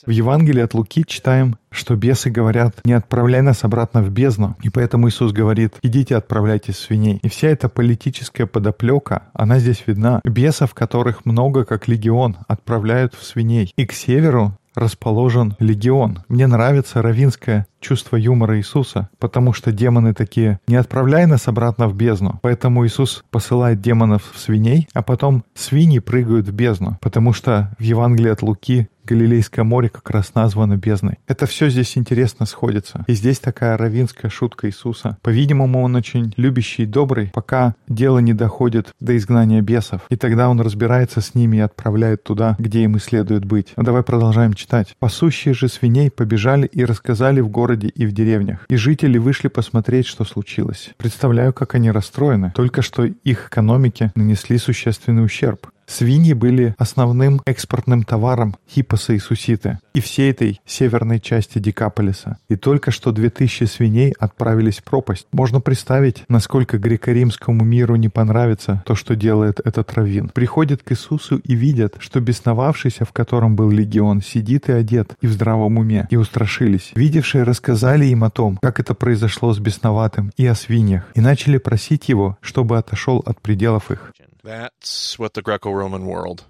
[0.06, 4.56] В Евангелии от Луки читаем, что бесы говорят, не отправляй нас обратно в бездну.
[4.62, 7.20] И поэтому Иисус говорит, идите отправляйте свиней.
[7.22, 10.22] И вся эта политическая подоплека, она здесь видна.
[10.24, 13.74] Бесов, которых много, как легион, отправляют в свиней.
[13.76, 16.24] И к северу расположен легион.
[16.30, 21.96] Мне нравится равинское чувство юмора Иисуса, потому что демоны такие, не отправляй нас обратно в
[21.96, 22.40] бездну.
[22.42, 27.84] Поэтому Иисус посылает демонов в свиней, а потом свиньи прыгают в бездну, потому что в
[27.84, 31.18] Евангелии от Луки Галилейское море как раз названо бездной.
[31.28, 33.06] Это все здесь интересно сходится.
[33.08, 35.18] И здесь такая равинская шутка Иисуса.
[35.24, 40.02] По-видимому, он очень любящий и добрый, пока дело не доходит до изгнания бесов.
[40.10, 43.74] И тогда он разбирается с ними и отправляет туда, где им и следует быть.
[43.76, 44.96] Но давай продолжаем читать.
[45.00, 48.66] «Пасущие же свиней побежали и рассказали в городе и в деревнях.
[48.70, 50.92] И жители вышли посмотреть, что случилось.
[50.98, 52.52] Представляю, как они расстроены.
[52.56, 55.68] Только что их экономике нанесли существенный ущерб.
[55.90, 62.38] Свиньи были основным экспортным товаром Хиппоса и Суситы и всей этой северной части Декаполиса.
[62.48, 65.26] И только что 2000 свиней отправились в пропасть.
[65.32, 70.30] Можно представить, насколько греко-римскому миру не понравится то, что делает этот раввин.
[70.30, 75.28] Приходят к Иисусу и видят, что бесновавшийся, в котором был легион, сидит и одет, и
[75.28, 76.92] в здравом уме, и устрашились.
[76.94, 81.58] Видевшие рассказали им о том, как это произошло с бесноватым, и о свиньях, и начали
[81.58, 84.14] просить его, чтобы отошел от пределов их.
[84.50, 86.46] That's what the Greco Roman world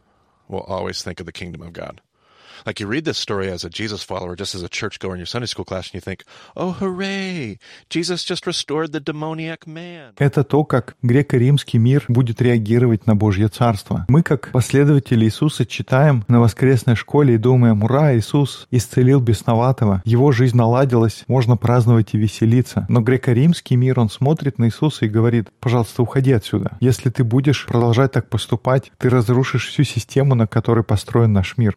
[0.47, 1.99] will always think of the kingdom of God.
[2.65, 5.25] Like you read this story as a Jesus follower, just as a churchgoer in your
[5.25, 6.23] Sunday school class, and you think,
[6.55, 7.57] oh, hooray,
[7.89, 10.13] Jesus just restored the demoniac man.
[10.17, 14.05] Это то, как греко-римский мир будет реагировать на Божье Царство.
[14.09, 20.31] Мы, как последователи Иисуса, читаем на воскресной школе и думаем, ура, Иисус исцелил бесноватого, его
[20.31, 22.85] жизнь наладилась, можно праздновать и веселиться.
[22.89, 26.77] Но греко-римский мир, он смотрит на Иисуса и говорит, пожалуйста, уходи отсюда.
[26.79, 31.75] Если ты будешь продолжать так поступать, ты разрушишь всю систему, на которой построен наш мир.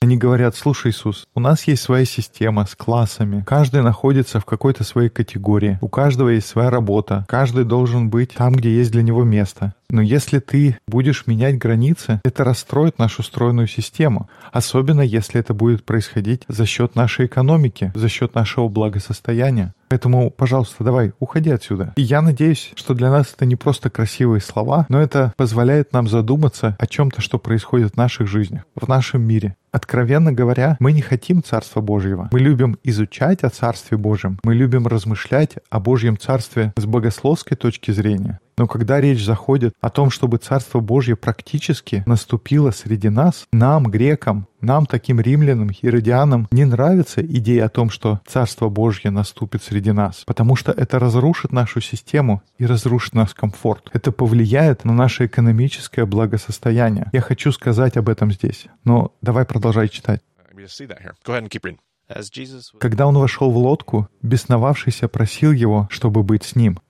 [0.00, 3.44] Они говорят, слушай, Иисус, у нас есть своя система с классами.
[3.46, 5.78] Каждый находится в какой-то своей категории.
[5.80, 7.24] У каждого есть своя работа.
[7.28, 9.74] Каждый должен быть там, где есть для него место.
[9.90, 14.28] Но если ты будешь менять границы, это расстроит нашу стройную систему.
[14.52, 19.72] Особенно если это будет происходить за счет нашей экономики, за счет нашего благосостояния.
[19.88, 21.94] Поэтому, пожалуйста, давай, уходи отсюда.
[21.96, 26.06] И я надеюсь, что для нас это не просто красивые слова, но это позволяет нам
[26.06, 29.56] задуматься о чем-то, что происходит в наших жизнях, в нашем мире.
[29.78, 32.28] Откровенно говоря, мы не хотим Царства Божьего.
[32.32, 34.40] Мы любим изучать о Царстве Божьем.
[34.42, 38.40] Мы любим размышлять о Божьем Царстве с богословской точки зрения.
[38.56, 44.48] Но когда речь заходит о том, чтобы Царство Божье практически наступило среди нас, нам, грекам,
[44.60, 50.24] нам, таким римлянам, иродианам, не нравится идея о том, что Царство Божье наступит среди нас,
[50.26, 53.90] потому что это разрушит нашу систему и разрушит наш комфорт.
[53.92, 57.08] Это повлияет на наше экономическое благосостояние.
[57.12, 60.22] Я хочу сказать об этом здесь, но давай продолжай читать.
[62.80, 66.80] Когда он вошел в лодку, бесновавшийся просил его, чтобы быть с ним.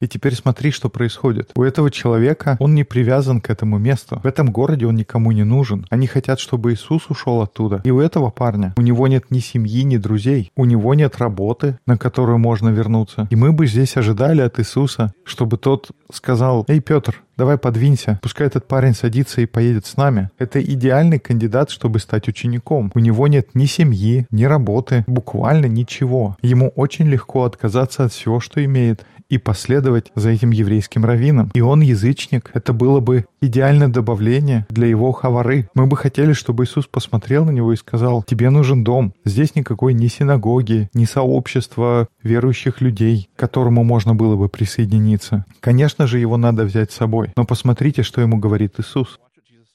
[0.00, 1.52] И теперь смотри, что происходит.
[1.54, 4.20] У этого человека он не привязан к этому месту.
[4.22, 5.86] В этом городе он никому не нужен.
[5.88, 7.80] Они хотят, чтобы Иисус ушел оттуда.
[7.82, 10.52] И у этого парня у него нет ни семьи, ни друзей.
[10.54, 13.26] У него нет работы, на которую можно вернуться.
[13.30, 18.46] И мы бы здесь ожидали от Иисуса, чтобы тот сказал, «Эй, Петр, давай подвинься, пускай
[18.46, 20.30] этот парень садится и поедет с нами.
[20.38, 22.90] Это идеальный кандидат, чтобы стать учеником.
[22.94, 26.36] У него нет ни семьи, ни работы, буквально ничего.
[26.42, 31.50] Ему очень легко отказаться от всего, что имеет, и последовать за этим еврейским раввином.
[31.54, 32.50] И он язычник.
[32.54, 35.68] Это было бы идеальное добавление для его хавары.
[35.74, 39.12] Мы бы хотели, чтобы Иисус посмотрел на него и сказал, тебе нужен дом.
[39.24, 45.44] Здесь никакой ни синагоги, ни сообщества верующих людей, к которому можно было бы присоединиться.
[45.60, 47.30] Конечно же, его надо взять с собой.
[47.36, 49.18] Но посмотрите, что ему говорит Иисус.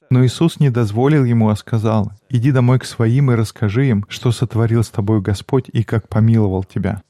[0.10, 4.34] Но Иисус не дозволил ему, а сказал, «Иди домой к своим и расскажи им, что
[4.34, 7.02] сотворил с тобой Господь и как помиловал тебя».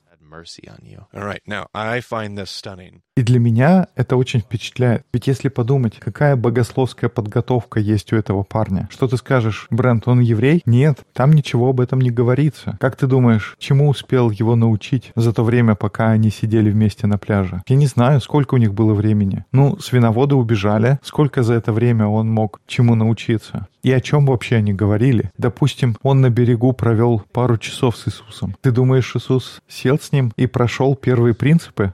[3.16, 5.06] И для меня это очень впечатляет.
[5.14, 8.88] Ведь если подумать, какая богословская подготовка есть у этого парня.
[8.92, 10.62] Что ты скажешь, Брент, он еврей?
[10.66, 12.78] Нет, там ничего об этом не говорится.
[12.80, 17.18] Как ты думаешь, чему успел его научить за то время, пока они сидели вместе на
[17.18, 17.62] пляже?
[17.68, 19.46] Я не знаю, сколько у них было времени.
[19.52, 21.00] Ну, свиноводы убежали.
[21.04, 23.68] Сколько за это время он мог чему научиться?
[23.84, 25.32] И о чем вообще они говорили?
[25.38, 28.56] Допустим, он на берегу провел пару часов с Иисусом.
[28.62, 31.94] Ты думаешь, Иисус сел с ним и прошел первые принципы?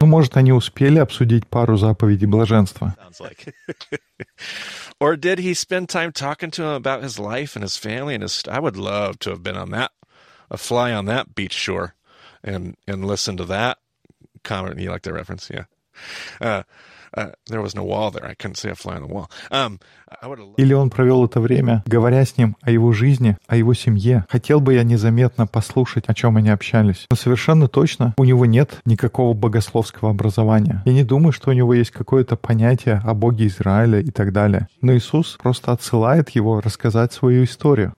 [0.00, 2.94] Ну, может, они успели обсудить пару заповедей блаженства.
[5.00, 8.22] Or did he spend time talking to him about his life and his family and
[8.22, 8.42] his...
[8.48, 9.90] I would love to have been on that,
[10.50, 11.94] a fly on that beach shore
[12.42, 13.78] and, and listen to that
[14.44, 14.78] comment.
[14.78, 15.50] You like that reference?
[15.50, 15.64] Yeah.
[16.40, 16.64] Uh, Uh, um,
[20.56, 24.24] Или он провел это время, говоря с ним о его жизни, о его семье.
[24.28, 27.06] Хотел бы я незаметно послушать, о чем они общались.
[27.10, 30.82] Но совершенно точно у него нет никакого богословского образования.
[30.84, 34.68] Я не думаю, что у него есть какое-то понятие о Боге Израиля и так далее.
[34.80, 37.94] Но Иисус просто отсылает его рассказать свою историю.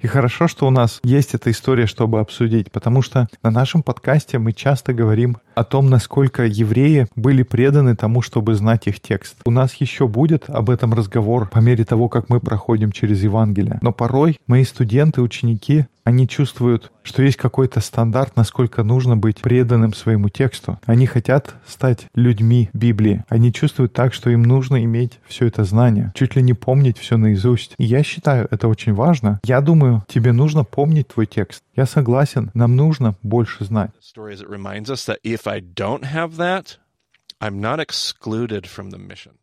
[0.00, 4.38] И хорошо, что у нас есть эта история, чтобы обсудить, потому что на нашем подкасте
[4.38, 9.36] мы часто говорим о том, насколько евреи были преданы тому, чтобы знать их текст.
[9.44, 13.78] У нас еще будет об этом разговор по мере того, как мы проходим через Евангелие.
[13.82, 19.92] Но порой мои студенты, ученики, они чувствуют, что есть какой-то стандарт, насколько нужно быть преданным
[19.92, 20.78] своему тексту.
[20.86, 23.22] Они хотят стать людьми Библии.
[23.28, 27.16] Они чувствуют так, что им нужно иметь все это знание, чуть ли не помнить все
[27.16, 27.74] наизусть.
[27.78, 29.40] И я считаю это очень важно.
[29.44, 31.62] Я думаю, тебе нужно помнить твой текст.
[31.80, 33.90] Я согласен, нам нужно больше знать.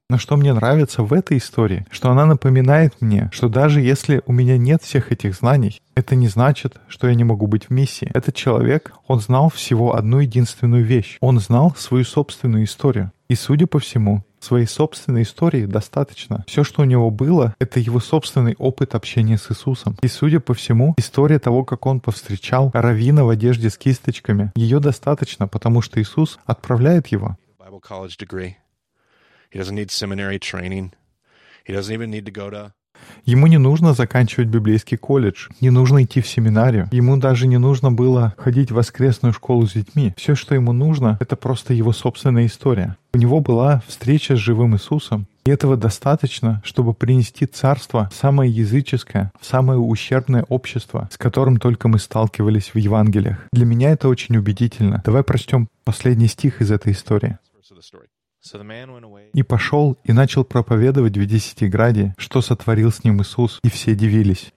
[0.08, 4.34] Но что мне нравится в этой истории, что она напоминает мне, что даже если у
[4.34, 8.12] меня нет всех этих знаний, это не значит, что я не могу быть в миссии.
[8.14, 11.18] Этот человек, он знал всего одну единственную вещь.
[11.22, 13.12] Он знал свою собственную историю.
[13.30, 16.44] И, судя по всему, своей собственной истории достаточно.
[16.48, 19.98] Все, что у него было, это его собственный опыт общения с Иисусом.
[20.02, 24.80] И, судя по всему, история того, как он повстречал равина в одежде с кисточками, ее
[24.80, 27.38] достаточно, потому что Иисус отправляет его.
[29.50, 30.92] He doesn't need seminary training.
[31.64, 32.74] He doesn't even need to go to
[33.26, 37.92] Ему не нужно заканчивать библейский колледж, не нужно идти в семинарию, ему даже не нужно
[37.92, 40.14] было ходить в воскресную школу с детьми.
[40.18, 42.98] Все, что ему нужно, это просто его собственная история.
[43.14, 48.52] У него была встреча с живым Иисусом, и этого достаточно, чтобы принести царство в самое
[48.52, 53.48] языческое, в самое ущербное общество, с которым только мы сталкивались в Евангелиях.
[53.54, 55.02] Для меня это очень убедительно.
[55.06, 57.38] Давай прочтем последний стих из этой истории.
[59.34, 64.54] «И пошел и начал проповедовать в Десятиграде, что сотворил с ним Иисус, и все дивились».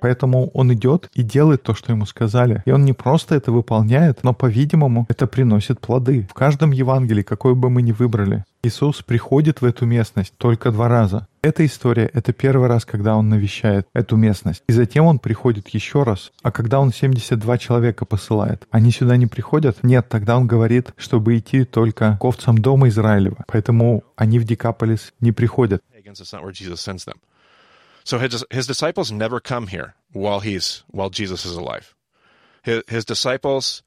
[0.00, 2.62] Поэтому он идет и делает то, что ему сказали.
[2.64, 6.26] И он не просто это выполняет, но, по-видимому, это приносит плоды.
[6.30, 10.88] В каждом Евангелии, какой бы мы ни выбрали, Иисус приходит в эту местность только два
[10.88, 11.26] раза.
[11.44, 14.62] Эта история— это первый раз, когда он навещает эту местность.
[14.66, 16.32] И затем он приходит еще раз.
[16.42, 19.76] А когда он 72 человека посылает, они сюда не приходят?
[19.82, 23.44] Нет, тогда он говорит, чтобы идти только к овцам дома Израилева.
[23.46, 25.82] Поэтому они в Декаполис не приходят.
[28.06, 31.94] So his, his disciples never come here while he's while Jesus is alive.
[32.62, 33.82] His, his disciples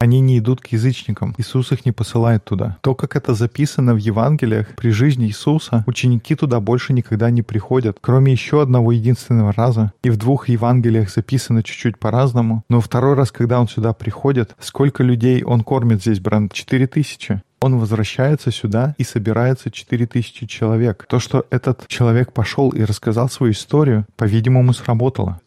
[0.00, 1.34] Они не идут к язычникам.
[1.38, 2.78] Иисус их не посылает туда.
[2.80, 7.98] То, как это записано в Евангелиях, при жизни Иисуса ученики туда больше никогда не приходят,
[8.00, 9.92] кроме еще одного единственного раза.
[10.02, 12.64] И в двух Евангелиях записано чуть-чуть по-разному.
[12.68, 16.52] Но второй раз, когда он сюда приходит, сколько людей он кормит здесь, Бранд?
[16.52, 17.42] Четыре тысячи.
[17.60, 21.06] Он возвращается сюда и собирается 4000 человек.
[21.08, 25.40] То, что этот человек пошел и рассказал свою историю, по-видимому, сработало.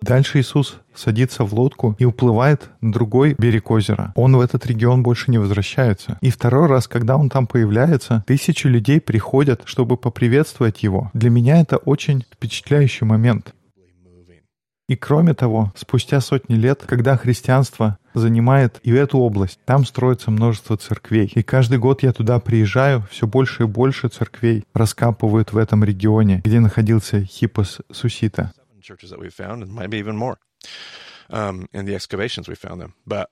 [0.00, 4.12] Дальше Иисус садится в лодку и уплывает на другой берег озера.
[4.14, 6.18] Он в этот регион больше не возвращается.
[6.20, 11.10] И второй раз, когда он там появляется, тысячи людей приходят, чтобы поприветствовать его.
[11.14, 13.54] Для меня это очень впечатляющий момент.
[14.88, 20.76] И кроме того, спустя сотни лет, когда христианство занимает и эту область, там строится множество
[20.76, 21.32] церквей.
[21.34, 26.42] И каждый год я туда приезжаю, все больше и больше церквей раскапывают в этом регионе,
[26.44, 28.52] где находился Хиппос Сусита.
[28.82, 30.38] Churches that we found, and maybe even more.
[31.30, 32.94] Um, in the excavations, we found them.
[33.06, 33.28] But.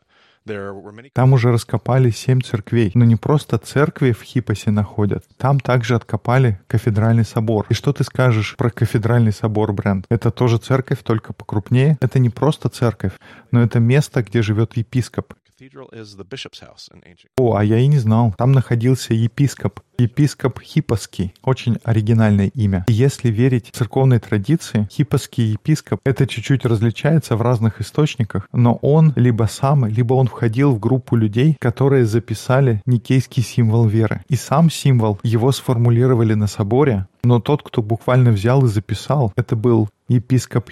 [1.12, 2.90] Там уже раскопали семь церквей.
[2.94, 5.24] Но не просто церкви в Хипосе находят.
[5.36, 7.66] Там также откопали кафедральный собор.
[7.68, 10.06] И что ты скажешь про кафедральный собор, Бренд?
[10.08, 11.98] Это тоже церковь, только покрупнее.
[12.00, 13.12] Это не просто церковь,
[13.50, 15.34] но это место, где живет епископ.
[15.60, 17.32] Cathedral is the bishop's house in ancient.
[17.36, 18.32] О, а я и не знал.
[18.38, 19.80] Там находился епископ.
[19.98, 21.34] Епископ Хиппосский.
[21.42, 22.86] Очень оригинальное имя.
[22.88, 29.12] И если верить церковной традиции, Хиппосский епископ, это чуть-чуть различается в разных источниках, но он
[29.16, 34.22] либо сам, либо он входил в группу людей, которые записали никейский символ веры.
[34.28, 39.56] И сам символ его сформулировали на соборе, но тот, кто буквально взял и записал, это
[39.56, 40.70] был епископ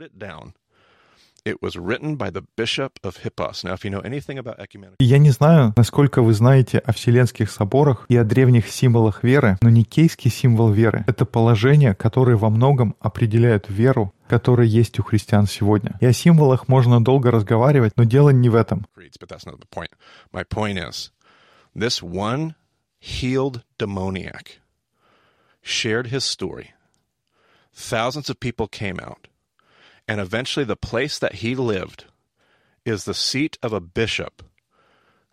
[0.00, 0.52] it down.
[4.98, 9.70] Я не знаю, насколько вы знаете о Вселенских соборах и о древних символах веры, но
[9.70, 15.96] никейский символ веры— это положение, которое во многом определяет веру, которая есть у христиан сегодня.
[16.00, 18.86] И о символах можно долго разговаривать, но дело не в этом.
[21.72, 22.56] this one
[22.98, 24.58] healed demoniac
[25.62, 26.72] shared his story.
[27.72, 29.28] Thousands of people came out.
[30.09, 32.05] And eventually, the place that he lived
[32.85, 34.43] is the seat of a bishop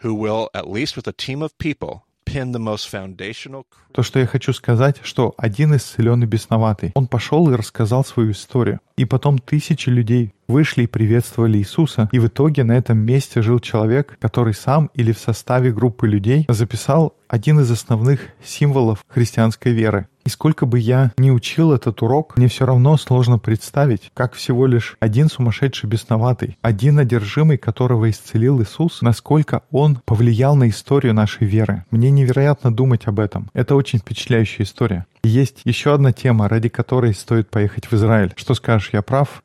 [0.03, 3.64] who will, at least with a team of people, pin the most foundational.
[3.70, 8.33] cre- То, что я хочу сказать, что один исцеленный бесноватый, он пошел и рассказал свою
[8.33, 8.80] историю.
[8.97, 12.10] И потом тысячи людей вышли и приветствовали Иисуса.
[12.12, 16.45] И в итоге на этом месте жил человек, который сам или в составе группы людей
[16.50, 20.08] записал один из основных символов христианской веры.
[20.26, 24.66] И сколько бы я ни учил этот урок, мне все равно сложно представить, как всего
[24.66, 31.48] лишь один сумасшедший бесноватый, один одержимый, которого исцелил Иисус, насколько он повлиял на историю нашей
[31.48, 31.86] веры.
[31.91, 33.50] Мне невероятно думать об этом.
[33.54, 35.06] Это очень впечатляющая история.
[35.24, 38.34] И есть еще одна тема, ради которой стоит поехать в Израиль.
[38.36, 39.41] Что скажешь, я прав?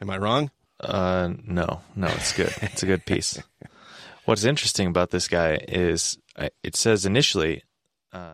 [0.00, 0.50] Am I wrong?
[0.80, 2.52] Uh, no, no, it's good.
[2.60, 3.40] It's a good piece.
[4.24, 7.62] What's interesting about this guy is uh, it says initially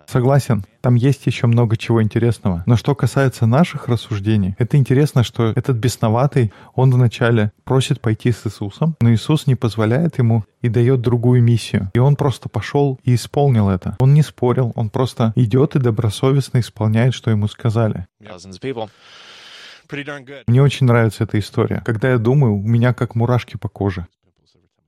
[0.07, 2.63] Согласен, там есть еще много чего интересного.
[2.67, 8.47] Но что касается наших рассуждений, это интересно, что этот бесноватый, он вначале просит пойти с
[8.47, 11.91] Иисусом, но Иисус не позволяет ему и дает другую миссию.
[11.95, 13.97] И он просто пошел и исполнил это.
[14.01, 18.07] Он не спорил, он просто идет и добросовестно исполняет, что ему сказали.
[20.47, 21.83] Мне очень нравится эта история.
[21.85, 24.07] Когда я думаю, у меня как мурашки по коже.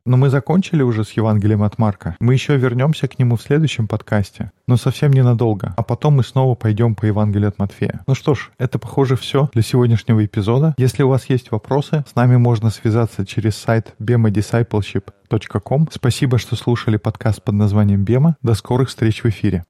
[0.05, 2.17] Но мы закончили уже с Евангелием от Марка.
[2.19, 5.75] Мы еще вернемся к нему в следующем подкасте, но совсем ненадолго.
[5.77, 8.01] А потом мы снова пойдем по Евангелию от Матфея.
[8.09, 10.75] Ну что ж, это, похоже, все для сегодняшнего эпизода.
[10.77, 15.89] Если у вас есть вопросы, с нами можно связаться через сайт bemadiscipleship.com.
[15.93, 18.37] Спасибо, что слушали подкаст под названием «Бема».
[18.43, 19.65] До скорых встреч в эфире.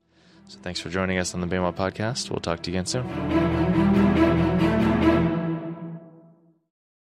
[0.49, 2.30] So thanks for joining us on the Bema podcast.
[2.30, 4.32] We'll talk to you again soon.